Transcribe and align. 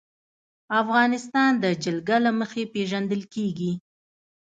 افغانستان 0.81 1.51
د 1.63 1.65
جلګه 1.83 2.17
له 2.25 2.31
مخې 2.39 2.63
پېژندل 2.73 3.21
کېږي. 3.33 3.71